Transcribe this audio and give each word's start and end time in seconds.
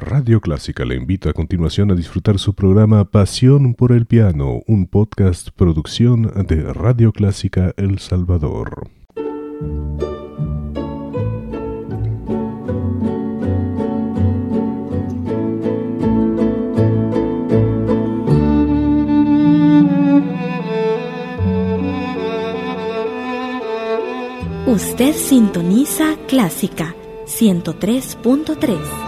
Radio 0.00 0.40
Clásica 0.40 0.84
le 0.84 0.94
invita 0.94 1.30
a 1.30 1.32
continuación 1.32 1.90
a 1.90 1.96
disfrutar 1.96 2.38
su 2.38 2.54
programa 2.54 3.04
Pasión 3.10 3.74
por 3.74 3.90
el 3.90 4.06
Piano, 4.06 4.62
un 4.68 4.86
podcast 4.86 5.48
producción 5.50 6.32
de 6.46 6.72
Radio 6.72 7.12
Clásica 7.12 7.74
El 7.76 7.98
Salvador. 7.98 8.88
Usted 24.66 25.12
sintoniza 25.16 26.16
Clásica 26.28 26.94
103.3. 27.26 29.07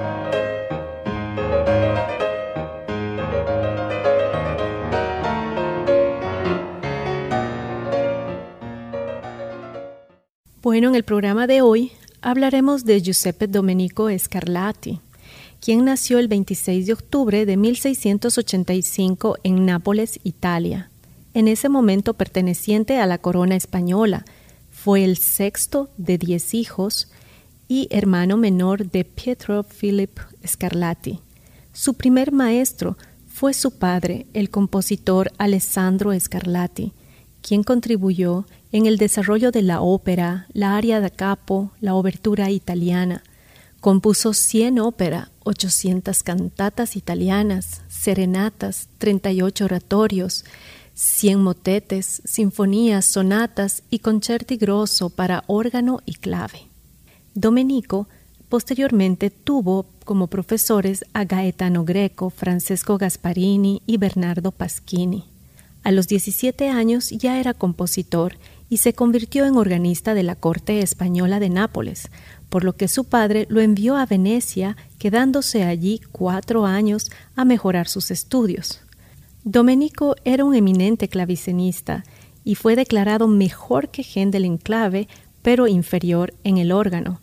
Bueno, 10.71 10.87
en 10.87 10.95
el 10.95 11.03
programa 11.03 11.47
de 11.47 11.61
hoy 11.61 11.91
hablaremos 12.21 12.85
de 12.85 13.01
Giuseppe 13.01 13.47
Domenico 13.47 14.07
Scarlatti, 14.17 15.01
quien 15.59 15.83
nació 15.83 16.17
el 16.17 16.29
26 16.29 16.85
de 16.85 16.93
octubre 16.93 17.45
de 17.45 17.57
1685 17.57 19.35
en 19.43 19.65
Nápoles, 19.65 20.21
Italia. 20.23 20.89
En 21.33 21.49
ese 21.49 21.67
momento 21.67 22.13
perteneciente 22.13 22.99
a 22.99 23.05
la 23.05 23.17
corona 23.17 23.57
española, 23.57 24.23
fue 24.69 25.03
el 25.03 25.17
sexto 25.17 25.89
de 25.97 26.17
diez 26.17 26.53
hijos 26.53 27.09
y 27.67 27.89
hermano 27.91 28.37
menor 28.37 28.89
de 28.89 29.03
Pietro 29.03 29.63
Philip 29.63 30.19
Scarlatti. 30.47 31.19
Su 31.73 31.95
primer 31.95 32.31
maestro 32.31 32.97
fue 33.27 33.53
su 33.53 33.71
padre, 33.71 34.25
el 34.33 34.49
compositor 34.49 35.33
Alessandro 35.37 36.17
Scarlatti, 36.17 36.93
quien 37.41 37.63
contribuyó 37.63 38.45
en 38.71 38.85
el 38.85 38.97
desarrollo 38.97 39.51
de 39.51 39.61
la 39.61 39.81
ópera, 39.81 40.47
la 40.53 40.77
aria 40.77 40.99
da 41.01 41.09
capo, 41.09 41.71
la 41.81 41.93
obertura 41.93 42.49
italiana. 42.51 43.23
Compuso 43.81 44.33
100 44.33 44.79
ópera, 44.79 45.31
800 45.43 46.23
cantatas 46.23 46.95
italianas, 46.95 47.81
serenatas, 47.89 48.87
38 48.99 49.65
oratorios, 49.65 50.45
100 50.93 51.39
motetes, 51.39 52.21
sinfonías, 52.25 53.05
sonatas 53.05 53.83
y 53.89 53.99
concerti 53.99 54.57
grosso 54.57 55.09
para 55.09 55.43
órgano 55.47 56.01
y 56.05 56.15
clave. 56.15 56.67
Domenico 57.33 58.07
posteriormente 58.49 59.31
tuvo 59.31 59.85
como 60.05 60.27
profesores 60.27 61.05
a 61.13 61.25
Gaetano 61.25 61.85
Greco, 61.85 62.29
Francesco 62.29 62.97
Gasparini 62.97 63.81
y 63.85 63.97
Bernardo 63.97 64.51
Pasquini. 64.51 65.25
A 65.83 65.91
los 65.91 66.07
17 66.07 66.69
años 66.69 67.09
ya 67.09 67.39
era 67.39 67.53
compositor 67.53 68.35
y 68.71 68.77
se 68.77 68.93
convirtió 68.93 69.45
en 69.45 69.57
organista 69.57 70.13
de 70.13 70.23
la 70.23 70.35
corte 70.35 70.79
española 70.79 71.41
de 71.41 71.49
Nápoles, 71.49 72.09
por 72.47 72.63
lo 72.63 72.77
que 72.77 72.87
su 72.87 73.03
padre 73.03 73.45
lo 73.49 73.59
envió 73.59 73.97
a 73.97 74.05
Venecia, 74.05 74.77
quedándose 74.97 75.65
allí 75.65 75.99
cuatro 76.13 76.65
años 76.65 77.11
a 77.35 77.43
mejorar 77.43 77.89
sus 77.89 78.11
estudios. 78.11 78.79
Domenico 79.43 80.15
era 80.23 80.45
un 80.45 80.55
eminente 80.55 81.09
clavicenista 81.09 82.05
y 82.45 82.55
fue 82.55 82.77
declarado 82.77 83.27
mejor 83.27 83.89
que 83.89 84.03
Händel 84.03 84.45
en 84.45 84.57
clave, 84.57 85.09
pero 85.41 85.67
inferior 85.67 86.33
en 86.45 86.57
el 86.57 86.71
órgano. 86.71 87.19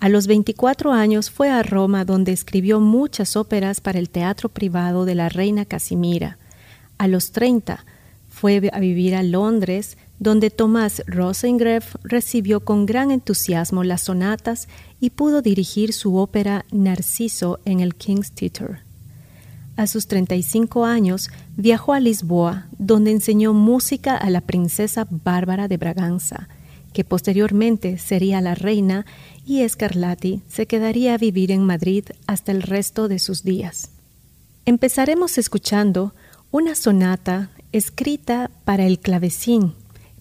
A 0.00 0.08
los 0.08 0.26
24 0.26 0.94
años 0.94 1.30
fue 1.30 1.50
a 1.50 1.62
Roma 1.62 2.06
donde 2.06 2.32
escribió 2.32 2.80
muchas 2.80 3.36
óperas 3.36 3.82
para 3.82 3.98
el 3.98 4.08
teatro 4.08 4.48
privado 4.48 5.04
de 5.04 5.14
la 5.14 5.28
reina 5.28 5.66
Casimira. 5.66 6.38
A 6.96 7.06
los 7.06 7.32
30 7.32 7.84
fue 8.30 8.70
a 8.72 8.80
vivir 8.80 9.14
a 9.14 9.22
Londres, 9.22 9.98
donde 10.18 10.50
Tomás 10.50 11.02
Rosengreff 11.06 11.96
recibió 12.02 12.60
con 12.60 12.86
gran 12.86 13.10
entusiasmo 13.10 13.84
las 13.84 14.02
sonatas 14.02 14.68
y 15.00 15.10
pudo 15.10 15.42
dirigir 15.42 15.92
su 15.92 16.16
ópera 16.16 16.64
Narciso 16.70 17.60
en 17.64 17.80
el 17.80 17.94
King's 17.94 18.32
Theatre. 18.32 18.80
A 19.76 19.86
sus 19.86 20.06
35 20.06 20.86
años 20.86 21.30
viajó 21.56 21.92
a 21.92 22.00
Lisboa, 22.00 22.66
donde 22.78 23.10
enseñó 23.10 23.52
música 23.52 24.16
a 24.16 24.30
la 24.30 24.40
princesa 24.40 25.06
Bárbara 25.10 25.68
de 25.68 25.76
Braganza, 25.76 26.48
que 26.94 27.04
posteriormente 27.04 27.98
sería 27.98 28.40
la 28.40 28.54
reina, 28.54 29.04
y 29.44 29.68
Scarlatti 29.68 30.40
se 30.48 30.66
quedaría 30.66 31.14
a 31.14 31.18
vivir 31.18 31.52
en 31.52 31.62
Madrid 31.62 32.06
hasta 32.26 32.52
el 32.52 32.62
resto 32.62 33.06
de 33.06 33.18
sus 33.18 33.44
días. 33.44 33.90
Empezaremos 34.64 35.36
escuchando 35.36 36.14
una 36.50 36.74
sonata 36.74 37.50
escrita 37.70 38.50
para 38.64 38.86
el 38.86 38.98
clavecín 38.98 39.74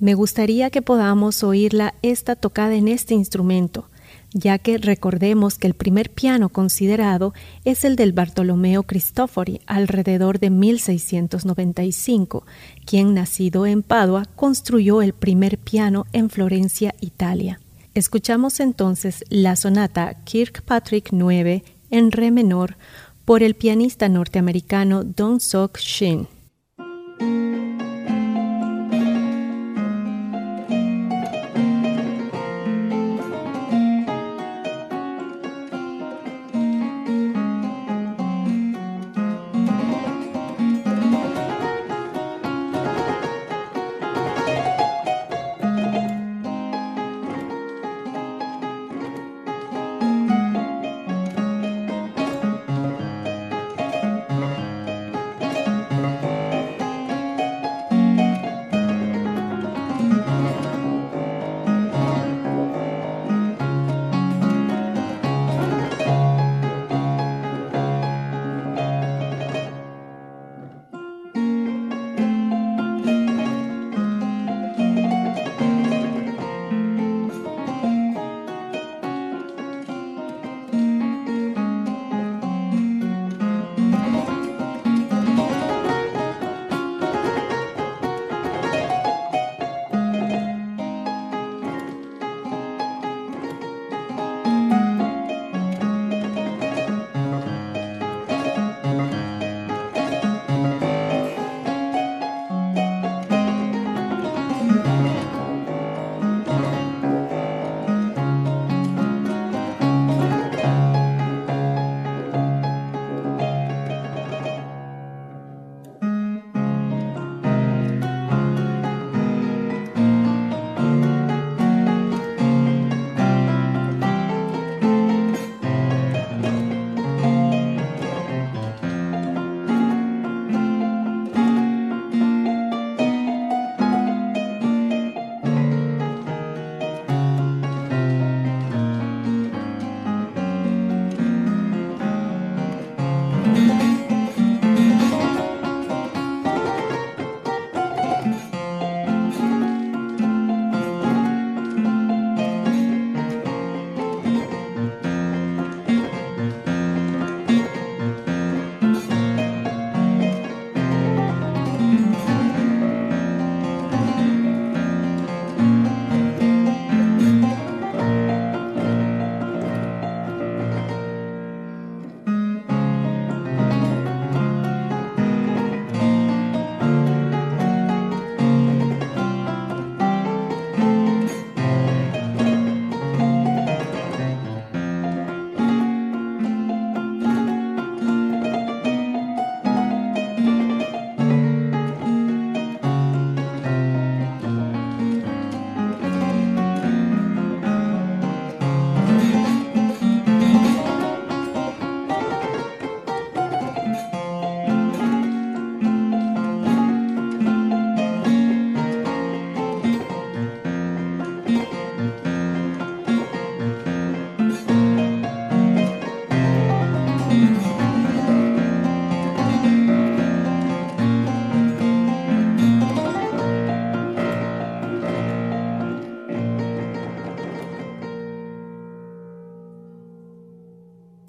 me 0.05 0.13
gustaría 0.13 0.69
que 0.69 0.83
podamos 0.83 1.43
oírla 1.43 1.95
esta 2.03 2.35
tocada 2.35 2.75
en 2.75 2.87
este 2.87 3.15
instrumento, 3.15 3.89
ya 4.33 4.59
que 4.59 4.77
recordemos 4.77 5.57
que 5.57 5.65
el 5.65 5.73
primer 5.73 6.11
piano 6.11 6.49
considerado 6.49 7.33
es 7.63 7.83
el 7.83 7.95
del 7.95 8.13
Bartolomeo 8.13 8.83
Cristofori 8.83 9.61
alrededor 9.65 10.37
de 10.37 10.51
1695, 10.51 12.45
quien 12.85 13.15
nacido 13.15 13.65
en 13.65 13.81
Padua 13.81 14.25
construyó 14.35 15.01
el 15.01 15.13
primer 15.13 15.57
piano 15.57 16.05
en 16.13 16.29
Florencia, 16.29 16.93
Italia. 17.01 17.59
Escuchamos 17.95 18.59
entonces 18.59 19.23
la 19.29 19.55
sonata 19.55 20.13
Kirkpatrick 20.23 21.13
9 21.13 21.63
en 21.89 22.11
re 22.11 22.29
menor 22.29 22.77
por 23.25 23.41
el 23.41 23.55
pianista 23.55 24.07
norteamericano 24.07 25.03
Don 25.03 25.39
Sok 25.39 25.79
Shin. 25.79 26.27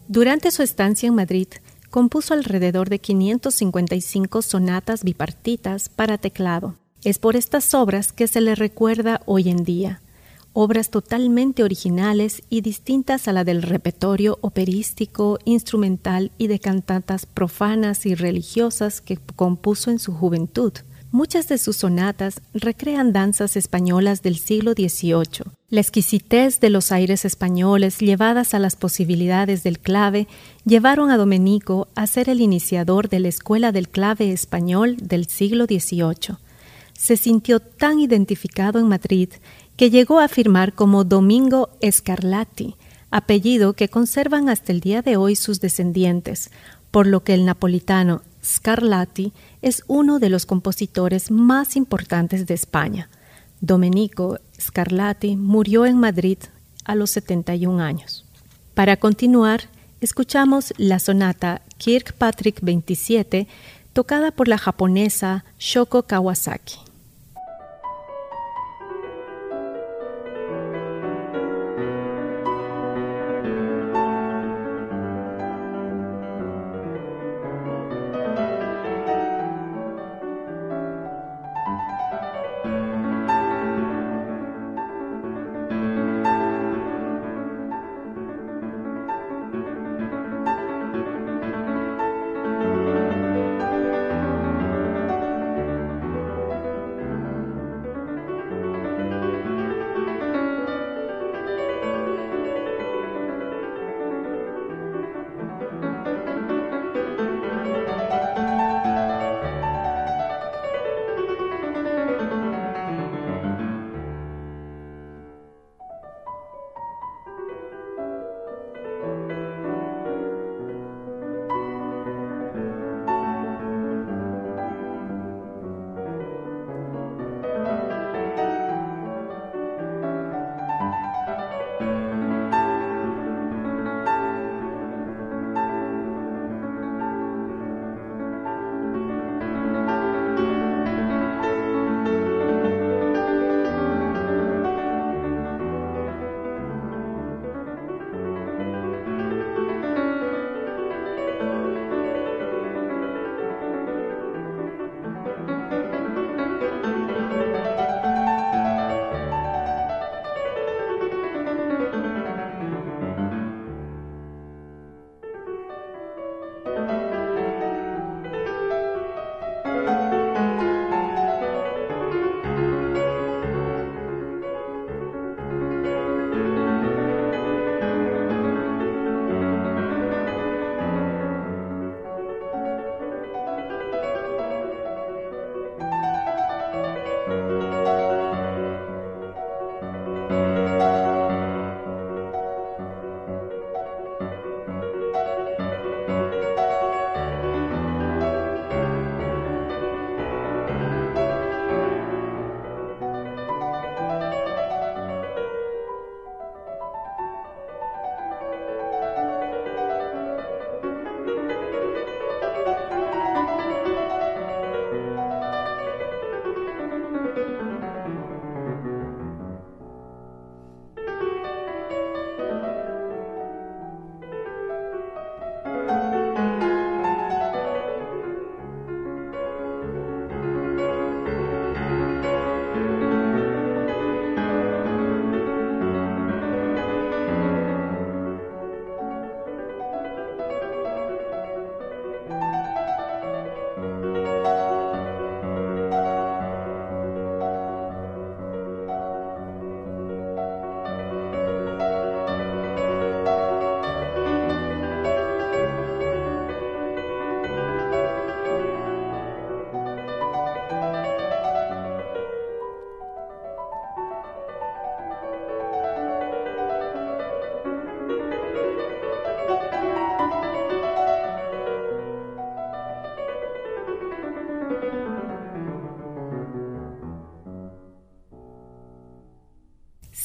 Durante 0.08 0.52
su 0.52 0.62
estancia 0.62 1.08
en 1.08 1.16
Madrid, 1.16 1.48
compuso 1.90 2.34
alrededor 2.34 2.88
de 2.88 3.00
555 3.00 4.42
sonatas 4.42 5.02
bipartitas 5.02 5.88
para 5.88 6.16
teclado. 6.16 6.76
Es 7.02 7.18
por 7.18 7.34
estas 7.34 7.74
obras 7.74 8.12
que 8.12 8.28
se 8.28 8.40
le 8.40 8.54
recuerda 8.54 9.22
hoy 9.26 9.48
en 9.48 9.64
día, 9.64 10.02
obras 10.52 10.90
totalmente 10.90 11.64
originales 11.64 12.42
y 12.48 12.60
distintas 12.60 13.26
a 13.26 13.32
la 13.32 13.42
del 13.42 13.62
repertorio 13.62 14.38
operístico, 14.42 15.38
instrumental 15.44 16.30
y 16.38 16.46
de 16.46 16.60
cantatas 16.60 17.26
profanas 17.26 18.06
y 18.06 18.14
religiosas 18.14 19.00
que 19.00 19.16
compuso 19.16 19.90
en 19.90 19.98
su 19.98 20.12
juventud. 20.12 20.72
Muchas 21.10 21.48
de 21.48 21.58
sus 21.58 21.78
sonatas 21.78 22.40
recrean 22.54 23.12
danzas 23.12 23.56
españolas 23.56 24.22
del 24.22 24.38
siglo 24.38 24.72
XVIII. 24.72 25.55
La 25.68 25.80
exquisitez 25.80 26.60
de 26.60 26.70
los 26.70 26.92
aires 26.92 27.24
españoles 27.24 27.98
llevadas 27.98 28.54
a 28.54 28.60
las 28.60 28.76
posibilidades 28.76 29.64
del 29.64 29.80
clave 29.80 30.28
llevaron 30.64 31.10
a 31.10 31.16
Domenico 31.16 31.88
a 31.96 32.06
ser 32.06 32.28
el 32.28 32.40
iniciador 32.40 33.08
de 33.08 33.18
la 33.18 33.26
escuela 33.26 33.72
del 33.72 33.88
clave 33.88 34.30
español 34.30 34.96
del 35.02 35.26
siglo 35.26 35.64
XVIII. 35.64 36.36
Se 36.92 37.16
sintió 37.16 37.58
tan 37.58 37.98
identificado 37.98 38.78
en 38.78 38.86
Madrid 38.86 39.30
que 39.76 39.90
llegó 39.90 40.20
a 40.20 40.26
afirmar 40.26 40.72
como 40.72 41.02
Domingo 41.02 41.70
Scarlatti, 41.84 42.76
apellido 43.10 43.72
que 43.72 43.88
conservan 43.88 44.48
hasta 44.48 44.70
el 44.70 44.78
día 44.78 45.02
de 45.02 45.16
hoy 45.16 45.34
sus 45.34 45.60
descendientes, 45.60 46.52
por 46.92 47.08
lo 47.08 47.24
que 47.24 47.34
el 47.34 47.44
napolitano 47.44 48.22
Scarlatti 48.40 49.32
es 49.62 49.82
uno 49.88 50.20
de 50.20 50.30
los 50.30 50.46
compositores 50.46 51.32
más 51.32 51.74
importantes 51.74 52.46
de 52.46 52.54
España. 52.54 53.10
Domenico 53.66 54.38
Scarlatti 54.60 55.36
murió 55.36 55.86
en 55.86 55.98
Madrid 55.98 56.38
a 56.84 56.94
los 56.94 57.10
71 57.10 57.82
años. 57.82 58.24
Para 58.74 58.96
continuar, 58.96 59.62
escuchamos 60.00 60.72
la 60.76 61.00
sonata 61.00 61.62
Kirkpatrick 61.76 62.60
27 62.62 63.48
tocada 63.92 64.30
por 64.30 64.46
la 64.46 64.56
japonesa 64.56 65.44
Shoko 65.58 66.04
Kawasaki. 66.04 66.85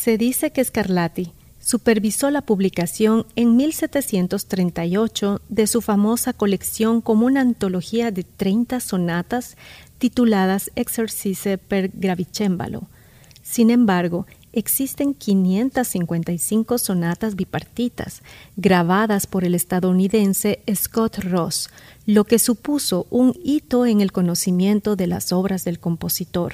Se 0.01 0.17
dice 0.17 0.49
que 0.49 0.63
Scarlatti 0.63 1.31
supervisó 1.59 2.31
la 2.31 2.41
publicación 2.41 3.27
en 3.35 3.55
1738 3.55 5.41
de 5.47 5.67
su 5.67 5.79
famosa 5.81 6.33
colección 6.33 7.01
como 7.01 7.27
una 7.27 7.41
antología 7.41 8.09
de 8.09 8.23
30 8.23 8.79
sonatas 8.79 9.57
tituladas 9.99 10.71
Exercice 10.75 11.59
per 11.59 11.91
Gravicembalo. 11.93 12.87
Sin 13.43 13.69
embargo, 13.69 14.25
existen 14.53 15.13
555 15.13 16.79
sonatas 16.79 17.35
bipartitas 17.35 18.23
grabadas 18.57 19.27
por 19.27 19.43
el 19.43 19.53
estadounidense 19.53 20.63
Scott 20.73 21.19
Ross, 21.19 21.69
lo 22.07 22.23
que 22.23 22.39
supuso 22.39 23.05
un 23.11 23.39
hito 23.43 23.85
en 23.85 24.01
el 24.01 24.11
conocimiento 24.11 24.95
de 24.95 25.05
las 25.05 25.31
obras 25.31 25.63
del 25.63 25.77
compositor. 25.77 26.53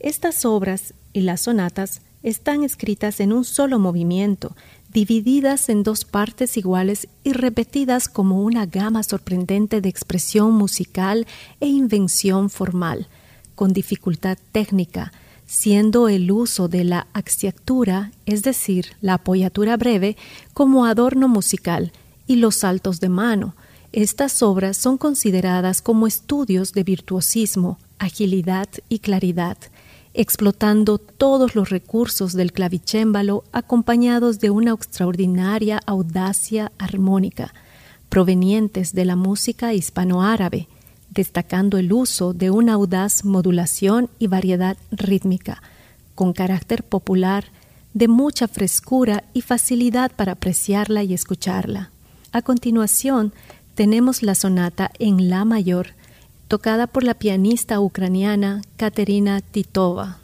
Estas 0.00 0.44
obras 0.44 0.92
y 1.14 1.22
las 1.22 1.40
sonatas 1.40 2.02
están 2.22 2.64
escritas 2.64 3.20
en 3.20 3.32
un 3.32 3.44
solo 3.44 3.78
movimiento, 3.78 4.56
divididas 4.92 5.68
en 5.68 5.82
dos 5.82 6.04
partes 6.04 6.56
iguales 6.56 7.08
y 7.24 7.32
repetidas 7.32 8.08
como 8.08 8.42
una 8.42 8.66
gama 8.66 9.02
sorprendente 9.02 9.80
de 9.80 9.88
expresión 9.88 10.52
musical 10.52 11.26
e 11.60 11.68
invención 11.68 12.50
formal, 12.50 13.08
con 13.54 13.72
dificultad 13.72 14.38
técnica, 14.52 15.12
siendo 15.46 16.08
el 16.08 16.30
uso 16.30 16.68
de 16.68 16.84
la 16.84 17.06
axiatura, 17.12 18.12
es 18.26 18.42
decir, 18.42 18.86
la 19.00 19.14
apoyatura 19.14 19.76
breve, 19.76 20.16
como 20.54 20.84
adorno 20.86 21.28
musical, 21.28 21.92
y 22.26 22.36
los 22.36 22.56
saltos 22.56 23.00
de 23.00 23.08
mano. 23.08 23.54
Estas 23.92 24.42
obras 24.42 24.76
son 24.76 24.96
consideradas 24.96 25.82
como 25.82 26.06
estudios 26.06 26.72
de 26.72 26.84
virtuosismo, 26.84 27.78
agilidad 27.98 28.68
y 28.88 29.00
claridad, 29.00 29.58
explotando 30.14 30.98
todos 30.98 31.54
los 31.54 31.70
recursos 31.70 32.34
del 32.34 32.52
clavicémbalo 32.52 33.44
acompañados 33.52 34.40
de 34.40 34.50
una 34.50 34.72
extraordinaria 34.72 35.80
audacia 35.86 36.72
armónica, 36.78 37.54
provenientes 38.08 38.92
de 38.92 39.04
la 39.04 39.16
música 39.16 39.72
hispanoárabe, 39.72 40.68
destacando 41.10 41.78
el 41.78 41.92
uso 41.92 42.32
de 42.32 42.50
una 42.50 42.74
audaz 42.74 43.24
modulación 43.24 44.10
y 44.18 44.26
variedad 44.26 44.76
rítmica, 44.90 45.62
con 46.14 46.32
carácter 46.32 46.84
popular, 46.84 47.46
de 47.94 48.08
mucha 48.08 48.48
frescura 48.48 49.24
y 49.34 49.42
facilidad 49.42 50.12
para 50.12 50.32
apreciarla 50.32 51.02
y 51.02 51.14
escucharla. 51.14 51.90
A 52.32 52.40
continuación, 52.42 53.32
tenemos 53.74 54.22
la 54.22 54.34
sonata 54.34 54.90
en 54.98 55.28
La 55.28 55.44
mayor, 55.44 55.88
tocada 56.52 56.86
por 56.86 57.02
la 57.02 57.14
pianista 57.14 57.80
ucraniana 57.80 58.60
Katerina 58.76 59.40
Titova. 59.40 60.21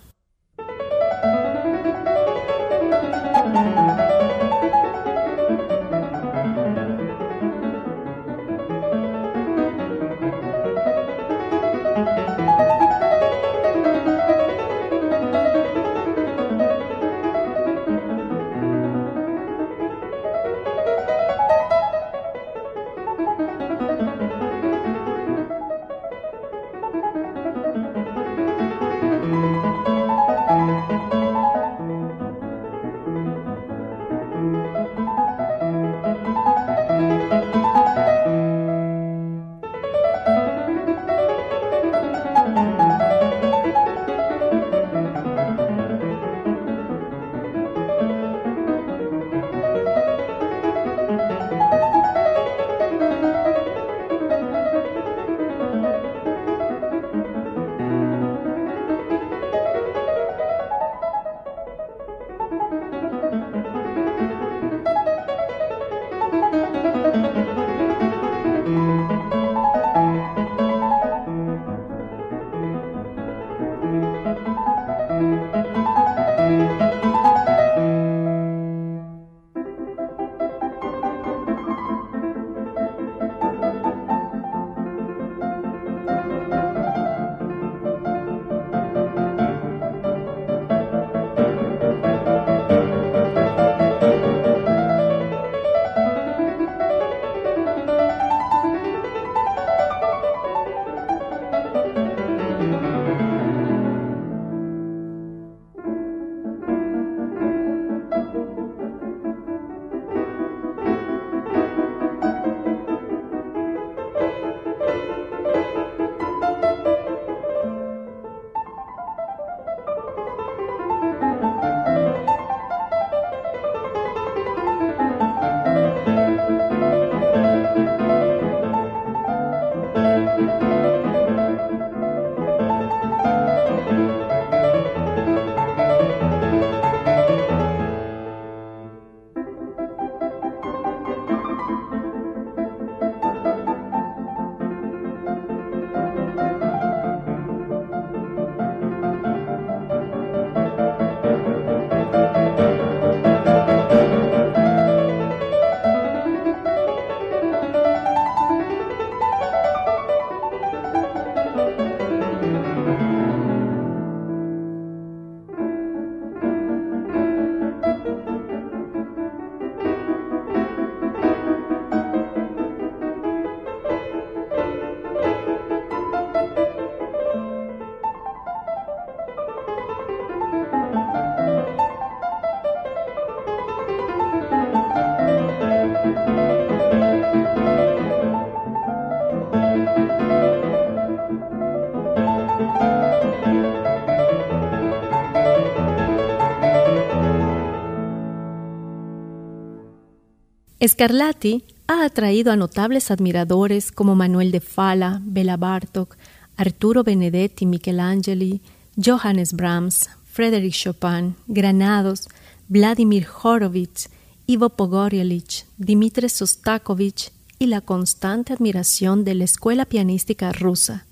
Scarlatti 200.87 201.65
ha 201.89 202.05
atraído 202.05 202.53
a 202.53 202.57
notables 202.57 203.11
admiradores 203.11 203.91
como 203.91 204.15
Manuel 204.15 204.53
de 204.53 204.61
Fala, 204.61 205.21
Bela 205.25 205.57
Bartok, 205.57 206.17
Arturo 206.57 207.03
Benedetti, 207.03 207.67
Michelangeli, 207.67 208.61
Johannes 208.97 209.55
Brahms, 209.55 210.09
Frédéric 210.31 210.75
Chopin, 210.75 211.35
Granados, 211.49 212.29
Vladimir 212.69 213.27
Horowitz, 213.43 214.09
Ivo 214.47 214.69
Pogoryelich, 214.69 215.67
Dmitri 215.79 216.29
Sostakovich 216.29 217.33
y 217.59 217.67
la 217.67 217.81
constante 217.81 218.53
admiración 218.53 219.25
de 219.25 219.35
la 219.35 219.45
escuela 219.45 219.85
pianística 219.85 220.53
rusa. 220.53 221.07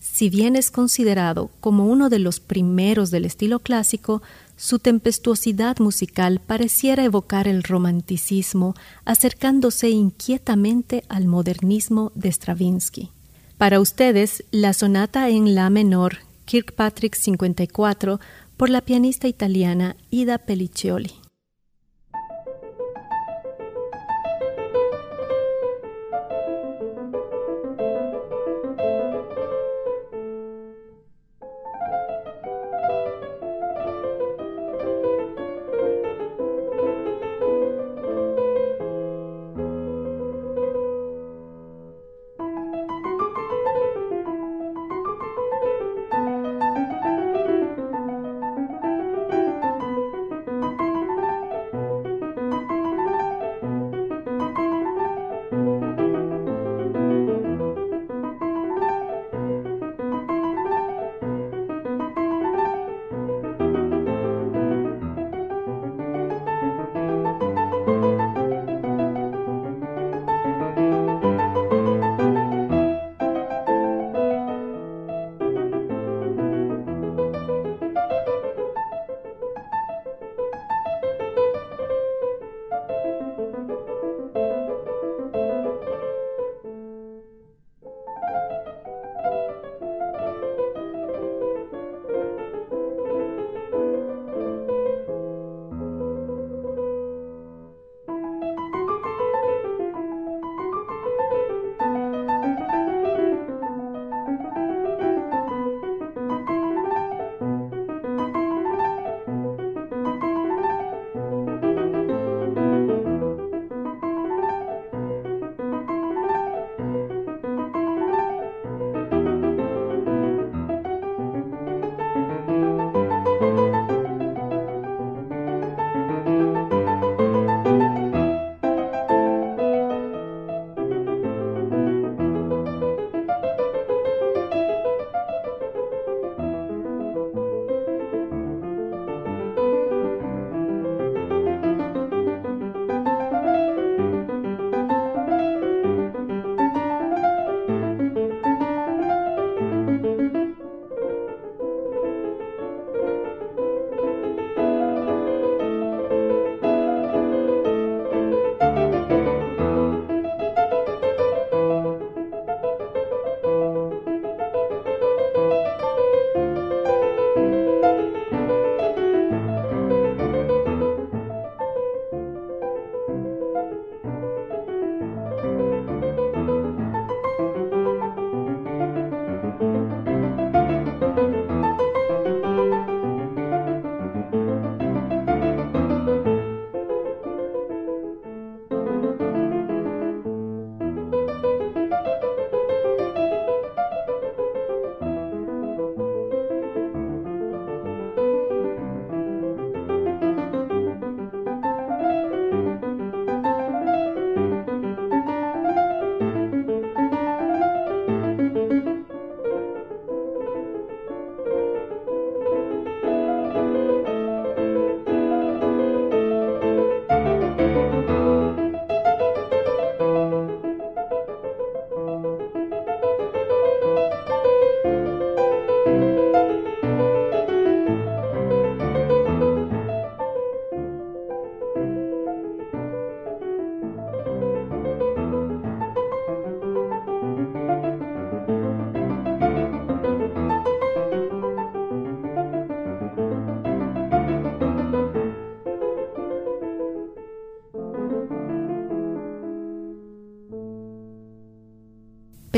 Si 0.00 0.28
bien 0.28 0.54
es 0.54 0.70
considerado 0.70 1.50
como 1.60 1.86
uno 1.86 2.10
de 2.10 2.18
los 2.18 2.40
primeros 2.40 3.10
del 3.10 3.24
estilo 3.24 3.60
clásico, 3.60 4.20
su 4.58 4.80
tempestuosidad 4.80 5.78
musical 5.78 6.40
pareciera 6.44 7.04
evocar 7.04 7.46
el 7.46 7.62
romanticismo, 7.62 8.74
acercándose 9.04 9.88
inquietamente 9.88 11.04
al 11.08 11.28
modernismo 11.28 12.10
de 12.16 12.32
Stravinsky. 12.32 13.10
Para 13.56 13.78
ustedes, 13.80 14.44
la 14.50 14.72
sonata 14.72 15.28
en 15.28 15.54
La 15.54 15.70
menor, 15.70 16.18
Kirkpatrick 16.44 17.14
54, 17.14 18.18
por 18.56 18.68
la 18.68 18.80
pianista 18.80 19.28
italiana 19.28 19.96
Ida 20.10 20.38
Pelliccioli. 20.38 21.27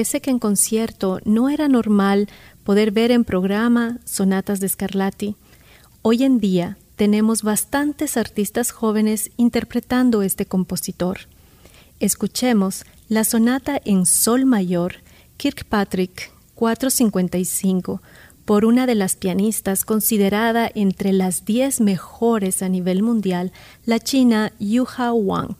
Pese 0.00 0.22
que 0.22 0.30
en 0.30 0.38
concierto 0.38 1.20
no 1.26 1.50
era 1.50 1.68
normal 1.68 2.26
poder 2.64 2.90
ver 2.90 3.10
en 3.10 3.22
programa 3.22 3.98
sonatas 4.06 4.58
de 4.58 4.66
Scarlatti, 4.66 5.36
hoy 6.00 6.24
en 6.24 6.40
día 6.40 6.78
tenemos 6.96 7.42
bastantes 7.42 8.16
artistas 8.16 8.70
jóvenes 8.70 9.30
interpretando 9.36 10.22
este 10.22 10.46
compositor. 10.46 11.18
Escuchemos 11.98 12.86
la 13.10 13.24
sonata 13.24 13.78
en 13.84 14.06
Sol 14.06 14.46
mayor 14.46 14.94
Kirkpatrick 15.36 16.32
455 16.54 18.00
por 18.46 18.64
una 18.64 18.86
de 18.86 18.94
las 18.94 19.16
pianistas 19.16 19.84
considerada 19.84 20.70
entre 20.74 21.12
las 21.12 21.44
diez 21.44 21.78
mejores 21.78 22.62
a 22.62 22.70
nivel 22.70 23.02
mundial, 23.02 23.52
la 23.84 23.98
china 23.98 24.50
Yuha 24.58 25.12
Wang. 25.12 25.58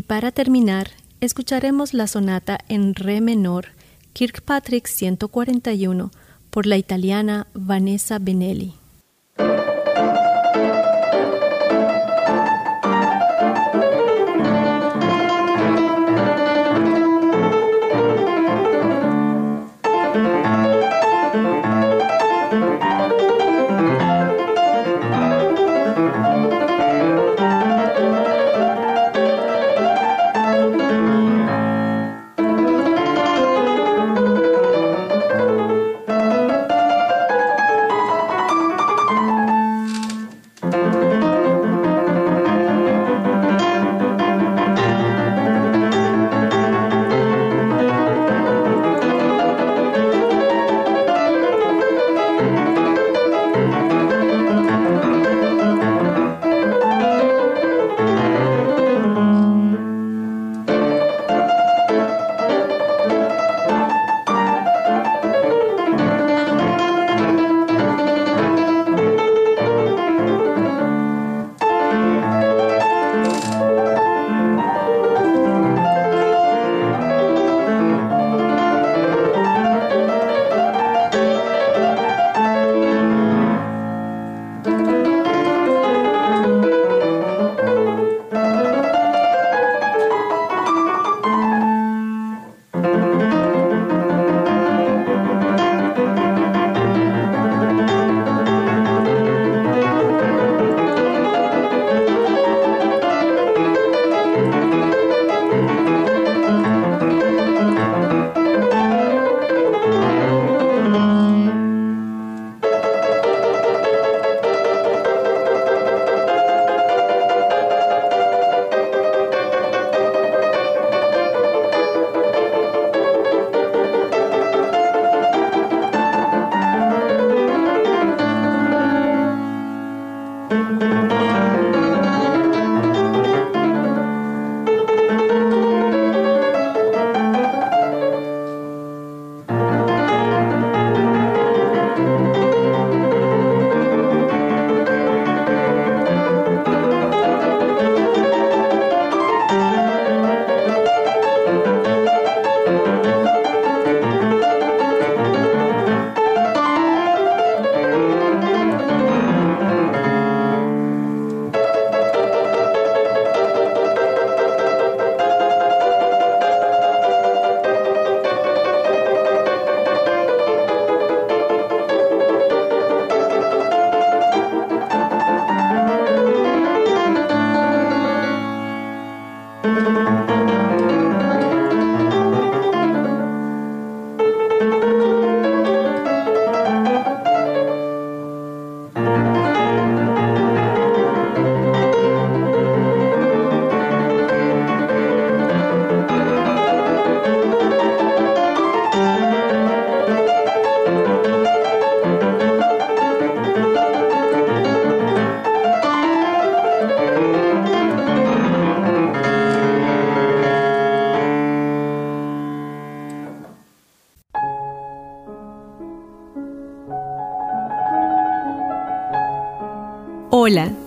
Y 0.00 0.02
para 0.02 0.32
terminar, 0.32 0.92
escucharemos 1.20 1.92
la 1.92 2.06
sonata 2.06 2.58
en 2.70 2.94
re 2.94 3.20
menor, 3.20 3.66
Kirkpatrick 4.14 4.86
141, 4.86 6.10
por 6.48 6.64
la 6.64 6.78
italiana 6.78 7.48
Vanessa 7.52 8.18
Benelli. 8.18 8.79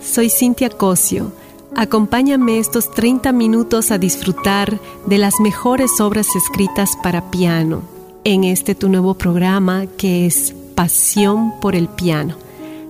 Soy 0.04 0.30
Cintia 0.30 0.70
Cosio. 0.70 1.32
Acompáñame 1.76 2.58
estos 2.58 2.90
30 2.92 3.32
minutos 3.32 3.90
a 3.90 3.98
disfrutar 3.98 4.78
de 5.06 5.18
las 5.18 5.40
mejores 5.40 6.00
obras 6.00 6.28
escritas 6.36 6.96
para 7.02 7.30
piano 7.30 7.82
en 8.22 8.44
este 8.44 8.74
tu 8.74 8.88
nuevo 8.88 9.14
programa 9.14 9.86
que 9.98 10.26
es 10.26 10.54
Pasión 10.74 11.52
por 11.60 11.74
el 11.74 11.88
Piano. 11.88 12.36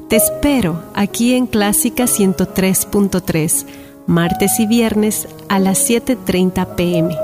Te 0.09 0.16
espero 0.16 0.83
aquí 0.94 1.35
en 1.35 1.46
Clásica 1.46 2.05
103.3, 2.05 3.66
martes 4.07 4.61
y 4.61 4.66
viernes 4.66 5.29
a 5.48 5.59
las 5.59 5.88
7.30 5.88 6.74
pm. 6.77 7.24